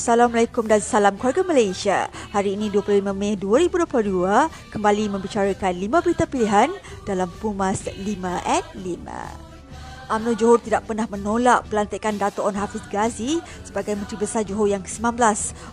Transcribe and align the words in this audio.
Assalamualaikum 0.00 0.64
dan 0.64 0.80
salam 0.80 1.12
keluarga 1.20 1.44
Malaysia. 1.44 2.08
Hari 2.32 2.56
ini 2.56 2.72
25 2.72 3.12
Mei 3.12 3.36
2022 3.36 4.72
kembali 4.72 5.12
membicarakan 5.12 5.76
5 5.76 6.00
berita 6.00 6.24
pilihan 6.24 6.72
dalam 7.04 7.28
Pumas 7.36 7.84
5 7.84 8.00
at 8.48 8.64
5. 8.80 8.80
UMNO 10.08 10.32
Johor 10.40 10.56
tidak 10.64 10.88
pernah 10.88 11.04
menolak 11.04 11.68
pelantikan 11.68 12.16
Datuk 12.16 12.48
On 12.48 12.56
Hafiz 12.56 12.80
Ghazi 12.88 13.44
sebagai 13.60 13.92
Menteri 13.92 14.16
Besar 14.24 14.40
Johor 14.48 14.72
yang 14.72 14.80
ke-19 14.80 15.20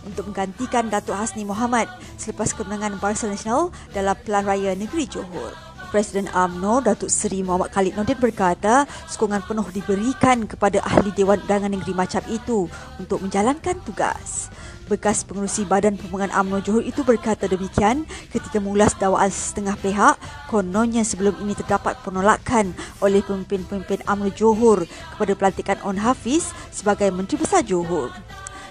untuk 0.04 0.28
menggantikan 0.28 0.92
Datuk 0.92 1.16
Hasni 1.16 1.48
Mohamad 1.48 1.88
selepas 2.20 2.52
kemenangan 2.52 3.00
Barisan 3.00 3.32
Nasional 3.32 3.72
dalam 3.96 4.20
Pelan 4.28 4.44
Raya 4.44 4.76
Negeri 4.76 5.08
Johor. 5.08 5.67
Presiden 5.88 6.28
AMNO 6.36 6.84
Datuk 6.84 7.08
Seri 7.08 7.40
Muhammad 7.40 7.72
Khalid 7.72 7.96
Nordin 7.96 8.20
berkata 8.20 8.84
sokongan 9.08 9.40
penuh 9.48 9.64
diberikan 9.72 10.44
kepada 10.44 10.84
ahli 10.84 11.16
Dewan 11.16 11.40
Undangan 11.48 11.72
Negeri 11.72 11.96
macam 11.96 12.20
itu 12.28 12.68
untuk 13.00 13.24
menjalankan 13.24 13.80
tugas. 13.88 14.52
Bekas 14.92 15.24
pengurusi 15.24 15.64
Badan 15.64 15.96
Pembangunan 15.96 16.32
AMNO 16.32 16.60
Johor 16.64 16.84
itu 16.84 17.08
berkata 17.08 17.48
demikian 17.48 18.04
ketika 18.32 18.60
mengulas 18.60 18.96
dakwaan 19.00 19.32
setengah 19.32 19.80
pihak 19.80 20.16
kononnya 20.52 21.08
sebelum 21.08 21.40
ini 21.44 21.56
terdapat 21.56 22.00
penolakan 22.04 22.76
oleh 23.00 23.24
pemimpin-pemimpin 23.24 24.04
AMNO 24.04 24.32
Johor 24.36 24.84
kepada 25.16 25.34
pelantikan 25.40 25.80
On 25.88 26.00
Hafiz 26.00 26.52
sebagai 26.72 27.12
Menteri 27.16 27.40
Besar 27.40 27.64
Johor. 27.64 28.12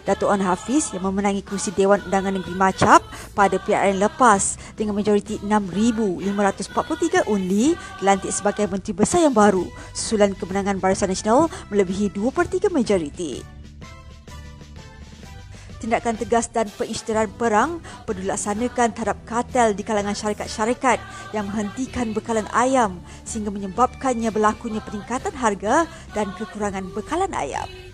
Datuk 0.07 0.31
An 0.31 0.39
Hafiz 0.39 0.95
yang 0.95 1.03
memenangi 1.03 1.43
kursi 1.43 1.75
Dewan 1.75 1.99
Undangan 2.07 2.39
Negeri 2.39 2.55
Macap 2.55 3.03
pada 3.37 3.61
PRN 3.61 4.01
lepas 4.01 4.57
dengan 4.73 4.97
majoriti 4.97 5.37
6,543 5.45 7.29
undi 7.29 7.77
dilantik 8.01 8.33
sebagai 8.33 8.65
Menteri 8.73 8.97
Besar 8.97 9.21
yang 9.29 9.37
baru 9.37 9.69
susulan 9.93 10.33
kemenangan 10.33 10.81
Barisan 10.81 11.13
Nasional 11.13 11.53
melebihi 11.69 12.17
2 12.17 12.33
per 12.33 12.49
3 12.49 12.73
majoriti. 12.73 13.45
Tindakan 15.77 16.17
tegas 16.17 16.49
dan 16.49 16.73
pengisytiharan 16.73 17.29
perang 17.37 17.85
perlu 18.09 18.25
dilaksanakan 18.25 18.97
terhadap 18.97 19.21
kartel 19.29 19.77
di 19.77 19.85
kalangan 19.85 20.17
syarikat-syarikat 20.17 20.97
yang 21.37 21.53
menghentikan 21.53 22.17
bekalan 22.17 22.49
ayam 22.57 22.97
sehingga 23.29 23.53
menyebabkannya 23.53 24.33
berlakunya 24.33 24.81
peningkatan 24.81 25.37
harga 25.37 25.85
dan 26.17 26.33
kekurangan 26.41 26.89
bekalan 26.97 27.31
ayam. 27.37 27.86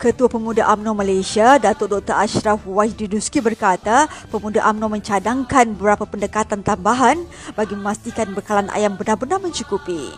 Ketua 0.00 0.32
Pemuda 0.32 0.64
AMNO 0.64 0.96
Malaysia, 0.96 1.60
Datuk 1.60 1.92
Dr. 1.92 2.16
Ashraf 2.16 2.64
Wajdiduski 2.64 3.44
berkata, 3.44 4.08
Pemuda 4.32 4.64
AMNO 4.64 4.88
mencadangkan 4.96 5.76
beberapa 5.76 6.08
pendekatan 6.08 6.64
tambahan 6.64 7.20
bagi 7.52 7.76
memastikan 7.76 8.32
bekalan 8.32 8.72
ayam 8.72 8.96
benar-benar 8.96 9.36
mencukupi. 9.44 10.08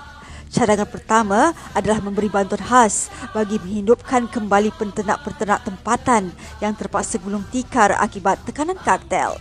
Cadangan 0.54 0.86
pertama 0.86 1.50
adalah 1.74 1.98
memberi 1.98 2.30
bantuan 2.30 2.62
khas 2.62 3.10
bagi 3.34 3.58
menghidupkan 3.58 4.30
kembali 4.30 4.70
penternak-penternak 4.78 5.66
tempatan 5.66 6.30
yang 6.62 6.78
terpaksa 6.78 7.18
gulung 7.18 7.42
tikar 7.50 7.98
akibat 7.98 8.38
tekanan 8.46 8.78
kartel. 8.86 9.34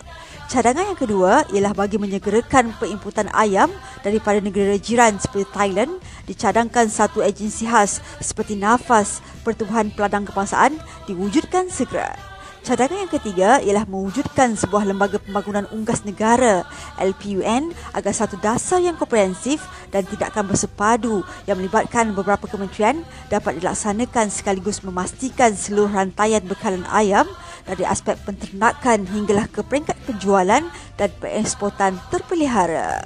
Cadangan 0.52 0.84
yang 0.84 1.00
kedua 1.00 1.48
ialah 1.56 1.72
bagi 1.72 1.96
menyegerakan 1.96 2.76
penginputan 2.76 3.32
ayam 3.32 3.72
daripada 4.04 4.44
negara 4.44 4.76
jiran 4.76 5.16
seperti 5.16 5.48
Thailand 5.48 5.96
dicadangkan 6.28 6.92
satu 6.92 7.24
agensi 7.24 7.64
khas 7.64 8.04
seperti 8.20 8.60
Nafas 8.60 9.24
Pertubuhan 9.48 9.96
Peladang 9.96 10.28
Kebangsaan 10.28 10.76
diwujudkan 11.08 11.72
segera. 11.72 12.20
Cadangan 12.68 13.08
yang 13.08 13.10
ketiga 13.16 13.50
ialah 13.64 13.88
mewujudkan 13.88 14.54
sebuah 14.60 14.86
lembaga 14.86 15.24
pembangunan 15.24 15.66
unggas 15.72 16.04
negara 16.04 16.68
LPUN 17.00 17.72
agar 17.96 18.14
satu 18.14 18.36
dasar 18.38 18.84
yang 18.84 19.00
komprehensif 19.00 19.64
dan 19.90 20.04
tidak 20.04 20.36
akan 20.36 20.52
bersepadu 20.52 21.24
yang 21.48 21.58
melibatkan 21.64 22.12
beberapa 22.12 22.46
kementerian 22.46 23.02
dapat 23.32 23.58
dilaksanakan 23.58 24.28
sekaligus 24.28 24.84
memastikan 24.84 25.56
seluruh 25.56 25.96
rantaian 25.96 26.44
bekalan 26.44 26.84
ayam 26.92 27.26
dari 27.66 27.84
aspek 27.86 28.18
penternakan 28.24 29.06
hinggalah 29.10 29.48
ke 29.50 29.62
peringkat 29.66 29.98
penjualan 30.06 30.64
dan 30.98 31.10
pengeksportan 31.20 31.98
terpelihara. 32.10 33.04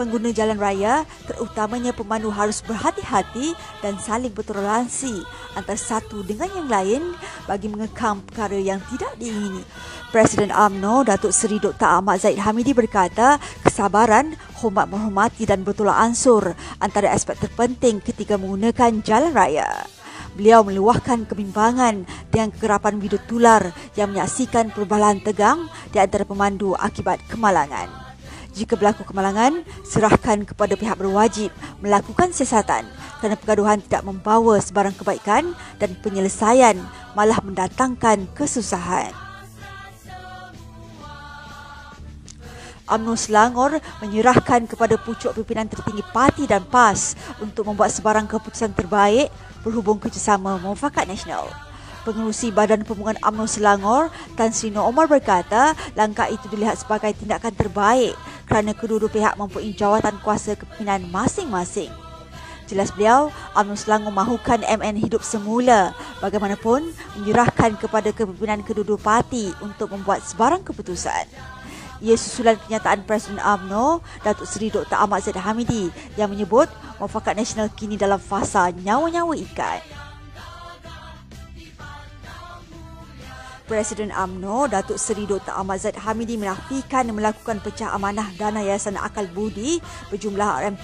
Pengguna 0.00 0.32
jalan 0.32 0.56
raya, 0.56 1.04
terutamanya 1.28 1.92
pemandu 1.92 2.32
harus 2.32 2.64
berhati-hati 2.64 3.52
dan 3.84 4.00
saling 4.00 4.32
bertoleransi 4.32 5.20
antara 5.52 5.76
satu 5.76 6.24
dengan 6.24 6.48
yang 6.56 6.68
lain 6.72 7.02
bagi 7.44 7.68
mengekang 7.68 8.24
perkara 8.24 8.56
yang 8.56 8.80
tidak 8.88 9.12
diingini. 9.20 9.60
Presiden 10.08 10.56
AMNO, 10.56 11.04
Datuk 11.04 11.36
Seri 11.36 11.60
Dr. 11.60 11.84
Ahmad 11.84 12.16
Zaid 12.16 12.40
Hamidi 12.40 12.72
berkata, 12.72 13.36
kesabaran, 13.60 14.40
hormat 14.64 14.88
menghormati 14.88 15.44
dan 15.44 15.68
bertolak 15.68 16.00
ansur 16.00 16.56
antara 16.80 17.12
aspek 17.12 17.36
terpenting 17.36 18.00
ketika 18.00 18.40
menggunakan 18.40 19.04
jalan 19.04 19.36
raya. 19.36 19.84
Beliau 20.38 20.62
meluahkan 20.62 21.26
kebimbangan 21.26 22.06
dengan 22.30 22.48
kegerapan 22.54 23.02
bidut 23.02 23.22
tular 23.26 23.74
yang 23.98 24.14
menyaksikan 24.14 24.70
perubahan 24.70 25.18
tegang 25.20 25.66
di 25.90 25.98
antara 25.98 26.22
pemandu 26.22 26.78
akibat 26.78 27.18
kemalangan. 27.26 27.90
Jika 28.50 28.74
berlaku 28.74 29.06
kemalangan, 29.06 29.62
serahkan 29.86 30.42
kepada 30.42 30.74
pihak 30.74 30.98
berwajib 30.98 31.54
melakukan 31.78 32.34
siasatan 32.34 32.82
kerana 33.22 33.38
pergaduhan 33.38 33.78
tidak 33.78 34.02
membawa 34.02 34.58
sebarang 34.58 34.96
kebaikan 34.98 35.54
dan 35.78 35.94
penyelesaian 36.02 36.74
malah 37.14 37.38
mendatangkan 37.46 38.26
kesusahan. 38.34 39.14
UMNO 42.90 43.14
Selangor 43.14 43.78
menyerahkan 44.02 44.66
kepada 44.66 44.98
pucuk 44.98 45.30
pimpinan 45.38 45.70
tertinggi 45.70 46.02
parti 46.10 46.44
dan 46.50 46.66
PAS 46.66 47.14
untuk 47.38 47.70
membuat 47.70 47.94
sebarang 47.94 48.26
keputusan 48.26 48.74
terbaik 48.74 49.30
berhubung 49.62 50.02
kerjasama 50.02 50.58
mufakat 50.58 51.06
nasional. 51.06 51.46
Pengurusi 52.02 52.50
Badan 52.50 52.82
Pembangunan 52.82 53.20
UMNO 53.22 53.46
Selangor, 53.46 54.02
Tan 54.34 54.50
Sri 54.50 54.72
Nur 54.72 54.88
Omar 54.88 55.06
berkata, 55.06 55.76
langkah 55.94 56.26
itu 56.32 56.48
dilihat 56.48 56.80
sebagai 56.80 57.12
tindakan 57.14 57.52
terbaik 57.54 58.16
kerana 58.48 58.72
kedua-dua 58.74 59.12
pihak 59.12 59.34
mempunyai 59.38 59.76
jawatan 59.76 60.16
kuasa 60.24 60.56
kepimpinan 60.56 61.04
masing-masing. 61.12 61.92
Jelas 62.70 62.94
beliau, 62.94 63.34
UMNO 63.52 63.74
Selangor 63.76 64.14
mahukan 64.14 64.62
MN 64.62 64.96
hidup 64.96 65.26
semula 65.26 65.92
bagaimanapun 66.24 66.88
menyerahkan 67.18 67.74
kepada 67.76 68.14
kepimpinan 68.14 68.62
kedua-dua 68.62 68.96
parti 68.96 69.50
untuk 69.60 69.92
membuat 69.92 70.22
sebarang 70.22 70.64
keputusan. 70.64 71.26
Ia 72.00 72.16
susulan 72.16 72.56
kenyataan 72.56 73.04
Presiden 73.04 73.36
UMNO, 73.36 74.00
Datuk 74.24 74.48
Seri 74.48 74.72
Dr. 74.72 74.96
Ahmad 74.96 75.20
Zaid 75.20 75.36
Hamidi 75.36 75.92
yang 76.16 76.32
menyebut 76.32 76.66
mufakat 76.96 77.36
nasional 77.36 77.68
kini 77.76 78.00
dalam 78.00 78.16
fasa 78.16 78.72
nyawa-nyawa 78.72 79.36
ikat. 79.36 80.09
Presiden 83.70 84.10
AMNO 84.10 84.66
Datuk 84.66 84.98
Seri 84.98 85.30
Dr. 85.30 85.54
Ahmad 85.54 85.78
Zaid 85.78 85.94
Hamidi 85.94 86.34
menafikan 86.34 87.06
melakukan 87.14 87.62
pecah 87.62 87.94
amanah 87.94 88.26
dana 88.34 88.66
Yayasan 88.66 88.98
Akal 88.98 89.30
Budi 89.30 89.78
berjumlah 90.10 90.74